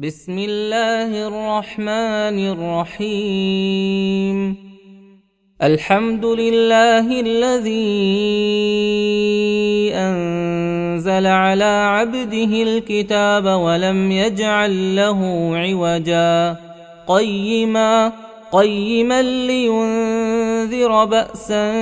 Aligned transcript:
بسم 0.00 0.38
الله 0.38 1.26
الرحمن 1.26 2.38
الرحيم. 2.98 4.56
الحمد 5.62 6.24
لله 6.24 7.20
الذي 7.20 7.74
أنزل 9.94 11.26
على 11.26 11.64
عبده 11.64 12.62
الكتاب 12.62 13.44
ولم 13.44 14.12
يجعل 14.12 14.96
له 14.96 15.50
عوجا. 15.56 16.56
قيما 17.06 18.12
قيما 18.52 19.22
لينذر 19.22 20.27
بأسا 21.04 21.72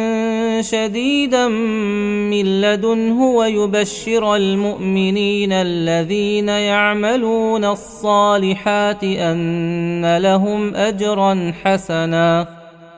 شديدا 0.63 1.49
من 1.49 2.61
لدنه 2.61 3.25
ويبشر 3.25 4.37
المؤمنين 4.37 5.53
الذين 5.53 6.49
يعملون 6.49 7.65
الصالحات 7.65 9.05
أن 9.05 10.17
لهم 10.17 10.75
أجرا 10.75 11.53
حسنا 11.65 12.47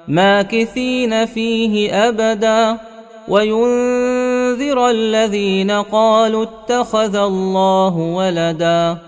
ماكثين 0.09 1.27
فيه 1.27 1.93
أبدا 2.09 2.79
وينذر 3.29 4.91
الذين 4.91 5.71
قالوا 5.71 6.45
اتخذ 6.45 7.17
الله 7.17 7.97
ولدا 7.97 9.08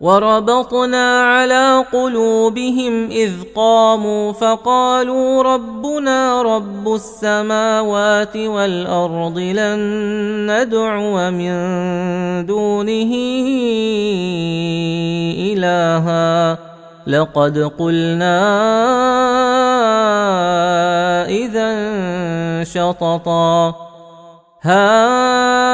وربطنا 0.00 1.22
على 1.22 1.84
قلوبهم 1.92 3.10
إذ 3.10 3.32
قاموا 3.56 4.32
فقالوا 4.32 5.42
ربنا 5.42 6.42
رب 6.42 6.94
السماوات 6.94 8.36
والأرض 8.36 9.38
لن 9.38 9.78
ندعو 10.50 11.30
من 11.30 11.54
دونه 12.46 13.12
إلها. 15.52 16.58
لقد 17.06 17.58
قلنا 17.78 18.40
إذا 21.28 21.68
شططا 22.64 23.74
هؤلاء 24.62 25.73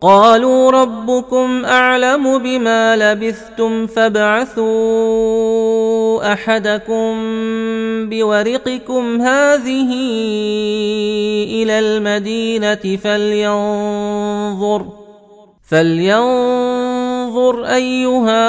قالوا 0.00 0.70
ربكم 0.70 1.64
أعلم 1.64 2.38
بما 2.38 2.96
لبثتم 2.96 3.86
فابعثوا 3.86 4.68
أحدكم 6.32 7.14
بورقكم 8.08 9.20
هذه 9.20 9.92
إلى 11.62 11.78
المدينة 11.78 12.96
فلينظر 13.04 14.86
فلينظر 15.68 17.64
أيها 17.64 18.48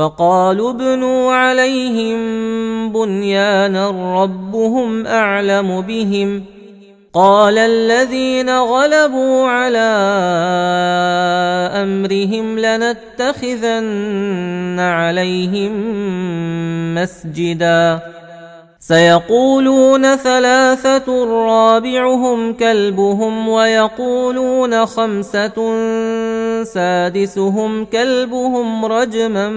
فقالوا 0.00 0.70
ابنوا 0.70 1.32
عليهم 1.32 2.18
بنيانا 2.92 3.90
ربهم 4.22 5.06
أعلم 5.06 5.80
بهم. 5.80 6.44
قال 7.14 7.58
الذين 7.58 8.50
غلبوا 8.58 9.46
على 9.48 9.78
أمرهم 11.82 12.58
لنتخذن 12.58 13.96
عليهم 14.80 15.72
مسجدا. 16.94 18.00
سيقولون 18.80 20.16
ثلاثة 20.16 21.24
رابعهم 21.24 22.52
كلبهم 22.52 23.48
ويقولون 23.48 24.86
خمسة 24.86 25.72
سادسهم 26.64 27.84
كلبهم 27.84 28.84
رجما 28.84 29.48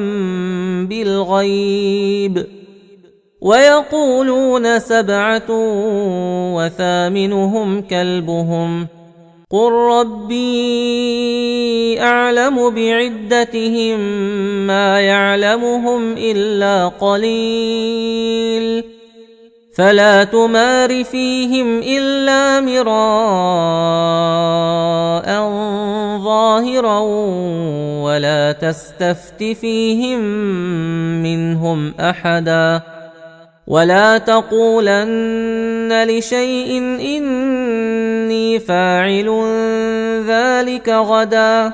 بالغيب 0.89 2.45
ويقولون 3.41 4.79
سبعة 4.79 5.50
وثامنهم 6.55 7.81
كلبهم 7.81 8.88
قل 9.51 9.71
ربي 9.71 10.41
أعلم 12.01 12.69
بعدتهم 12.69 14.00
ما 14.67 15.00
يعلمهم 15.01 16.13
إلا 16.17 16.88
قليل 16.88 18.83
فلا 19.74 20.24
تمار 20.24 21.04
فيهم 21.04 21.80
إلا 21.80 22.62
مراء 22.62 22.94
ظاهرا 26.24 27.00
ولا 28.04 28.52
تستفت 28.52 29.44
فيهم 29.44 30.20
منهم 31.24 31.94
أحدا 32.00 32.81
ولا 33.68 34.18
تقولن 34.18 36.04
لشيء 36.08 36.78
إني 37.02 38.60
فاعل 38.60 39.30
ذلك 40.28 40.90
غدا 40.90 41.74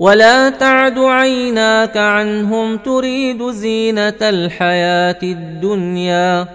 ولا 0.00 0.50
تعد 0.50 0.98
عيناك 0.98 1.96
عنهم 1.96 2.76
تريد 2.76 3.50
زينه 3.50 4.20
الحياة 4.22 5.18
الدنيا 5.22 6.46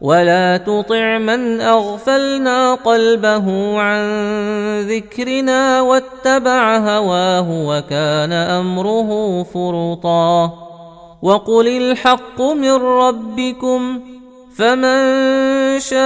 ولا 0.00 0.56
تطع 0.56 1.18
من 1.18 1.60
اغفلنا 1.60 2.74
قلبه 2.74 3.78
عن 3.80 4.00
ذكرنا 4.80 5.80
واتبع 5.80 6.76
هواه 6.76 7.66
وكان 7.68 8.32
امره 8.32 9.42
فرطا 9.42 10.52
وقل 11.22 11.68
الحق 11.68 12.42
من 12.42 12.72
ربكم 12.72 14.00
فمن 14.58 15.00
شاء 15.80 15.96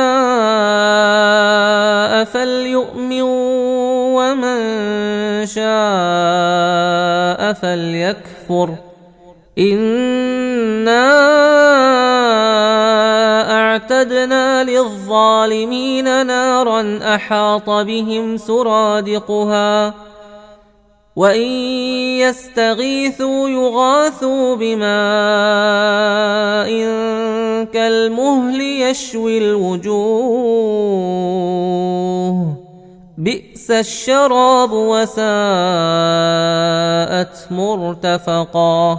فليؤمن 2.24 3.22
ومن 4.16 4.60
شاء 5.46 7.52
فليكفر. 7.52 8.68
إنا 9.58 11.10
أعتدنا 13.50 14.64
للظالمين 14.64 16.26
نارا 16.26 16.98
أحاط 17.14 17.70
بهم 17.70 18.36
سرادقها. 18.36 20.09
وان 21.20 21.50
يستغيثوا 22.24 23.48
يغاثوا 23.48 24.56
بماء 24.56 24.90
كالمهل 27.72 28.60
يشوي 28.60 29.38
الوجوه 29.38 29.90
بئس 33.18 33.70
الشراب 33.70 34.72
وساءت 34.72 35.26
مرتفقا 37.50 38.98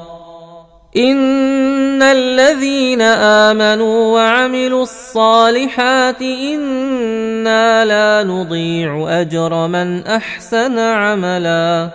ان 0.98 2.02
الذين 2.02 3.02
امنوا 3.02 4.14
وعملوا 4.14 4.84
الصالحات 4.84 6.22
أنا 6.22 7.86
لا 7.86 8.24
نضيع 8.24 9.22
اجر 9.22 9.68
من 9.68 10.08
احسن 10.08 10.80
عملا 10.80 11.90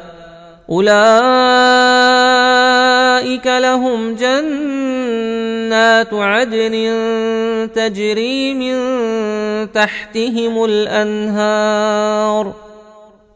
أولئك 0.71 0.97
لهم 3.47 4.15
جنات 4.15 6.15
عدن 6.15 6.91
تجري 7.75 8.55
من 8.55 8.77
تحتهم 9.73 10.65
الأنهار 10.65 12.53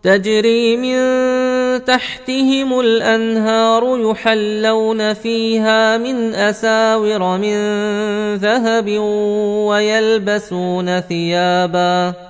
تجري 0.03 0.77
من 0.77 0.99
تحتهم 1.85 2.81
الأنهار 2.81 4.11
يحلون 4.11 5.15
فيها 5.15 5.97
من 5.97 6.35
أساور 6.35 7.39
من 7.39 7.57
ذهب 8.35 8.89
ويلبسون 9.69 11.01
ثيابا. 11.01 12.30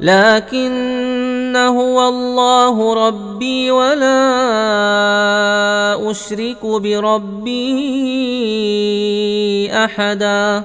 لكن 0.00 1.56
هو 1.56 2.08
الله 2.08 3.06
ربي 3.06 3.70
ولا 3.70 4.20
أشرك 6.10 6.66
بربي 6.66 7.66
أحدا. 9.72 10.62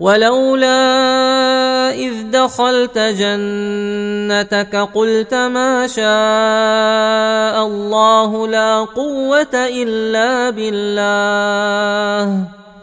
ولولا 0.00 1.04
إذ 1.94 2.30
دخلت 2.30 2.98
جنتك 2.98 4.76
قلت 4.94 5.34
ما 5.34 5.86
شاء 5.86 7.66
الله 7.66 8.48
لا 8.48 8.80
قوة 8.80 9.54
إلا 9.54 10.50
بالله. 10.50 12.63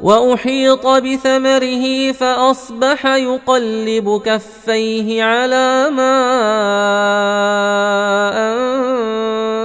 وأحيط 0.00 0.86
بثمره 0.86 2.12
فأصبح 2.12 3.06
يقلب 3.06 4.22
كفيه 4.24 5.22
على 5.22 5.90
ما 5.90 6.14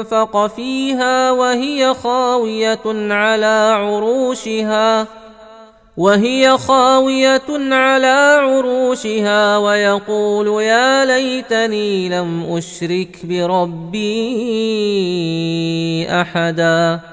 أنفق 0.04 0.48
فيها 0.48 1.32
وهي 1.32 1.94
خاوية 1.94 3.14
على 3.14 3.74
عروشها 3.76 5.08
وهي 5.98 6.58
خاوية 6.58 7.50
على 7.50 8.40
عروشها 8.42 9.58
ويقول 9.58 10.64
يا 10.64 11.06
ليتني 11.06 12.10
لم 12.10 12.56
أشرك 12.58 13.18
بربي 13.24 14.04
أحدا 16.10 17.13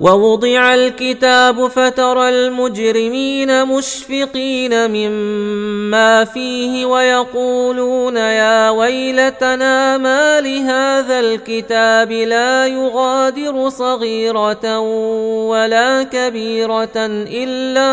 ووضع 0.00 0.74
الكتاب 0.74 1.66
فترى 1.66 2.28
المجرمين 2.28 3.66
مشفقين 3.66 4.90
مما 4.90 6.24
فيه 6.24 6.86
ويقولون 6.86 8.16
يا 8.16 8.70
ويلتنا 8.70 9.98
ما 9.98 10.40
لهذا 10.40 11.20
الكتاب 11.20 12.12
لا 12.12 12.66
يغادر 12.66 13.68
صغيرة 13.68 14.78
ولا 15.48 16.02
كبيرة 16.02 16.96
إلا 17.26 17.92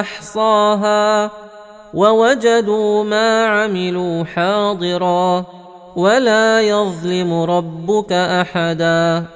أحصاها 0.00 1.30
ووجدوا 1.94 3.04
ما 3.04 3.46
عملوا 3.46 4.24
حاضرا 4.24 5.44
ولا 5.96 6.60
يظلم 6.60 7.32
ربك 7.42 8.12
أحدا 8.12 9.35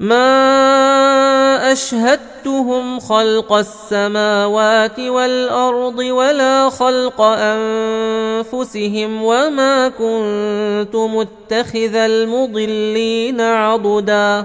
ما 0.00 1.72
اشهدتهم 1.72 3.00
خلق 3.00 3.52
السماوات 3.52 5.00
والارض 5.00 5.98
ولا 5.98 6.70
خلق 6.70 7.20
انفسهم 7.20 9.22
وما 9.22 9.88
كنت 9.88 10.96
متخذ 10.96 11.94
المضلين 11.94 13.40
عضدا 13.40 14.44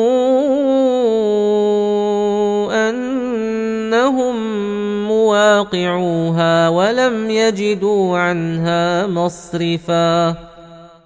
مواقعوها 5.31 6.69
ولم 6.69 7.29
يجدوا 7.29 8.17
عنها 8.17 9.07
مصرفا. 9.07 10.35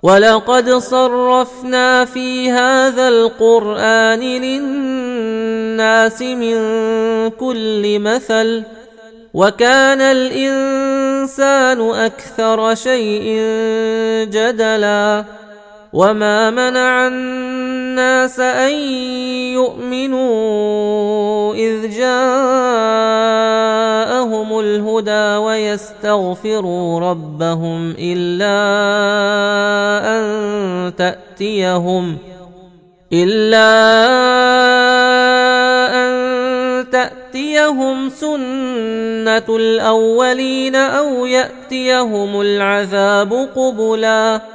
ولقد 0.03 0.69
صرفنا 0.69 2.05
في 2.05 2.51
هذا 2.51 3.07
القرآن 3.07 4.19
للناس 4.19 6.21
من 6.21 6.57
كل 7.29 7.99
مثل 7.99 8.63
وكان 9.33 10.01
الإنسان 10.01 11.91
أكثر 11.91 12.75
شيء 12.75 13.23
جدلا. 14.31 15.25
وما 15.95 16.51
منع 16.51 17.07
الناس 17.07 18.39
ان 18.39 18.73
يؤمنوا 19.55 20.25
اذ 21.55 21.89
جاءهم 21.89 22.19
الهدى 24.59 25.37
ويستغفروا 25.45 26.99
ربهم 26.99 27.95
الا 27.99 28.57
ان 30.17 30.95
تاتيهم 30.95 32.17
الا 33.13 33.71
ان 35.95 36.89
تاتيهم 36.89 38.09
سنه 38.09 39.55
الاولين 39.55 40.75
أو 40.75 41.25
ياتيهم 41.25 42.41
العذاب 42.41 43.33
قبلا 43.55 44.54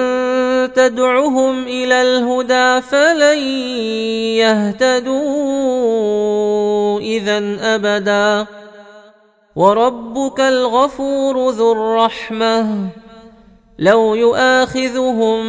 تدعهم 0.75 1.63
إلى 1.63 2.01
الهدى 2.01 2.81
فلن 2.81 3.37
يهتدوا 4.37 5.21
إذا 6.99 7.57
أبدا. 7.75 8.45
وربك 9.55 10.39
الغفور 10.39 11.49
ذو 11.49 11.71
الرحمة. 11.71 12.87
لو 13.79 14.15
يؤاخذهم 14.15 15.41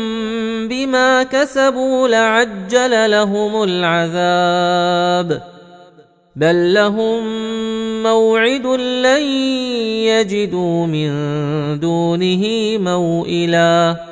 بما 0.69 1.23
كسبوا 1.23 2.09
لعجل 2.09 3.11
لهم 3.11 3.63
العذاب. 3.63 5.43
بل 6.37 6.75
لهم 6.75 7.23
موعد 8.03 8.67
لن 8.67 9.23
يجدوا 10.03 10.87
من 10.87 11.11
دونه 11.81 12.45
موئلا. 12.79 14.12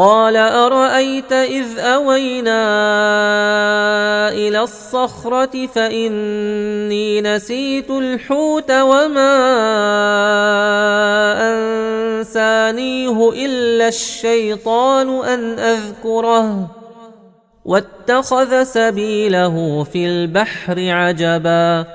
قال 0.00 0.36
أرأيت 0.36 1.32
إذ 1.32 1.78
أوينا 1.78 2.62
إلى 4.32 4.60
الصخرة 4.60 5.66
فإني 5.66 7.20
نسيت 7.20 7.90
الحوت 7.90 8.70
وما 8.70 9.36
أنسانيه 11.52 13.30
إلا 13.30 13.88
الشيطان 13.88 15.08
أن 15.24 15.58
أذكره 15.58 16.70
واتخذ 17.64 18.62
سبيله 18.62 19.84
في 19.84 20.06
البحر 20.06 20.76
عجبا 20.78 21.86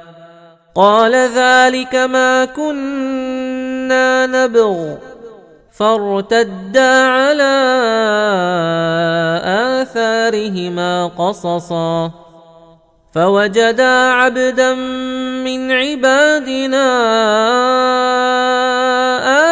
قال 0.75 1.15
ذلك 1.15 1.95
ما 1.95 2.45
كنا 2.45 4.25
نبغ 4.25 4.95
فارتدا 5.79 7.07
على 7.07 7.55
آثارهما 9.81 11.07
قصصا. 11.07 12.11
فوجدا 13.15 14.11
عبدا 14.11 14.73
من 15.43 15.71
عبادنا 15.71 16.87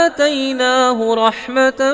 آتيناه 0.06 1.14
رحمة 1.16 1.94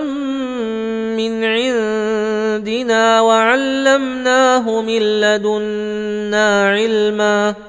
من 1.18 1.44
عندنا 1.44 3.22
وعلمناه 3.22 4.82
من 4.82 5.02
لدنا 5.22 6.70
علما. 6.70 7.69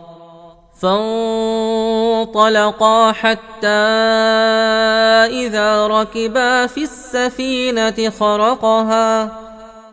فانطلقا 2.21 3.11
حتى 3.11 3.67
إذا 5.29 5.87
ركبا 5.87 6.67
في 6.67 6.83
السفينة 6.83 8.09
خرقها. 8.19 9.31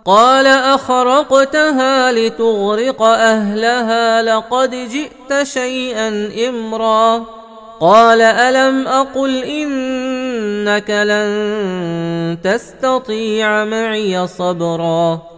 قال 0.05 0.46
أخرقتها 0.46 2.12
لتغرق 2.12 3.03
أهلها 3.03 4.22
لقد 4.22 4.70
جئت 4.70 5.42
شيئا 5.42 6.33
إمرا. 6.48 7.24
قال 7.81 8.20
ألم 8.20 8.88
أقل 8.88 9.44
إنك 9.44 10.90
لن 10.90 12.38
تستطيع 12.44 13.64
معي 13.64 14.27
صبرا. 14.27 15.38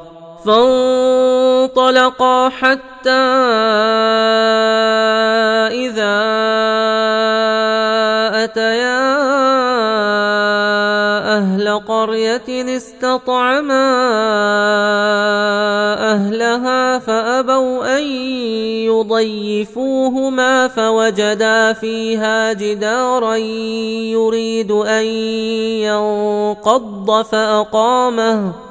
فانطلقا 0.45 2.37
حتى 2.49 3.09
إذا 5.71 6.21
أتيا 8.43 9.21
أهل 11.37 11.79
قرية 11.87 12.77
استطعما 12.77 13.91
أهلها 16.11 16.99
فأبوا 16.99 17.97
أن 17.97 18.03
يضيفوهما 18.89 20.67
فوجدا 20.67 21.73
فيها 21.73 22.53
جدارا 22.53 23.35
يريد 23.35 24.71
أن 24.71 25.05
ينقض 25.85 27.21
فأقامه 27.21 28.70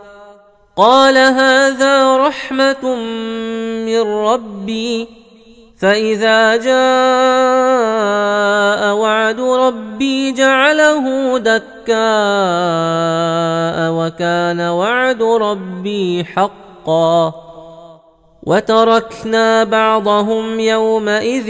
قال 0.77 1.17
هذا 1.17 2.17
رحمة 2.17 2.95
من 3.85 4.01
ربي 4.01 5.07
فإذا 5.81 6.55
جاء 6.55 6.71
وعد 8.95 9.39
ربي 9.39 10.31
جعله 10.31 11.37
دكاء 11.37 11.91
وكان 13.91 14.61
وعد 14.61 15.23
ربي 15.23 16.23
حقا. 16.23 17.33
وتركنا 18.43 19.63
بعضهم 19.63 20.59
يومئذ 20.59 21.49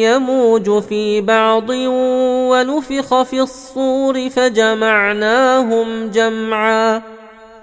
يموج 0.00 0.82
في 0.82 1.20
بعض 1.20 1.70
ونفخ 2.50 3.22
في 3.22 3.40
الصور 3.40 4.28
فجمعناهم 4.30 6.10
جمعا. 6.10 7.21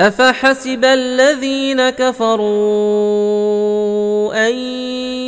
افحسب 0.00 0.84
الذين 0.84 1.90
كفروا 1.90 3.18
ان 4.48 4.54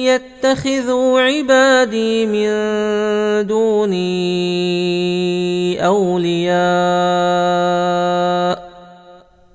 يتخذوا 0.07 1.21
عبادي 1.21 2.27
من 2.27 2.51
دوني 3.47 4.01
اولياء 5.87 6.61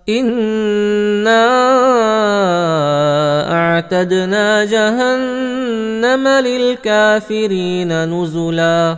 انا 0.09 1.45
اعتدنا 3.51 4.65
جهنم 4.65 6.27
للكافرين 6.27 8.03
نزلا 8.03 8.97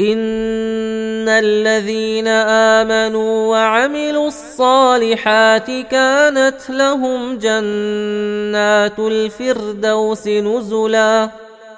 ان 0.00 1.28
الذين 1.28 2.28
امنوا 2.28 3.50
وعملوا 3.50 4.28
الصالحات 4.28 5.70
كانت 5.90 6.70
لهم 6.70 7.38
جنات 7.38 8.98
الفردوس 8.98 10.28
نزلا 10.28 11.30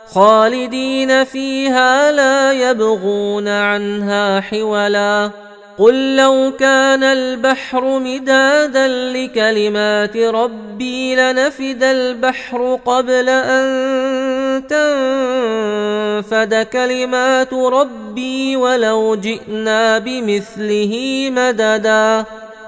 خالدين 0.06 1.24
فيها 1.24 2.12
لا 2.12 2.52
يبغون 2.52 3.48
عنها 3.48 4.40
حولا 4.40 5.30
قل 5.78 6.16
لو 6.16 6.52
كان 6.60 7.04
البحر 7.04 7.98
مدادا 7.98 8.88
لكلمات 8.88 10.16
ربي 10.16 11.16
لنفد 11.16 11.82
البحر 11.82 12.78
قبل 12.86 13.28
ان 13.28 14.37
تنفد 14.60 16.54
كلمات 16.72 17.54
ربي 17.54 18.56
ولو 18.56 19.14
جئنا 19.14 19.98
بمثله 19.98 21.28
مددا 21.30 22.24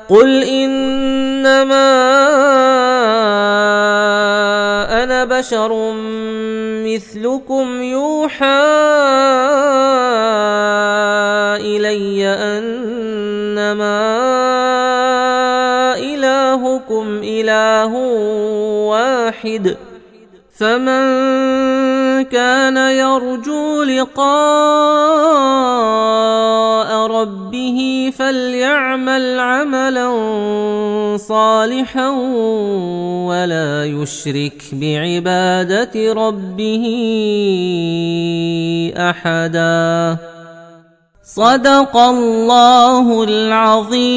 قل 0.08 0.42
انما 0.42 1.90
أنا 5.02 5.24
بشر 5.24 5.92
مثلكم 6.86 7.82
يوحى 7.82 8.60
الي 11.60 12.26
انما 12.26 14.00
الهكم 15.96 17.20
اله 17.24 17.94
واحد 18.90 19.76
فمن 20.60 22.28
كان 22.28 22.76
يرجو 22.76 23.82
لقاء 23.82 24.30
ربه 27.06 28.12
فليعمل 28.18 29.40
عملا 29.40 30.10
صالحا 31.16 32.08
ولا 33.28 33.84
يشرك 33.84 34.62
بعبادة 34.72 36.12
ربه 36.12 36.84
أحدا. 38.96 40.16
صدق 41.24 41.96
الله 41.96 43.24
العظيم. 43.24 44.10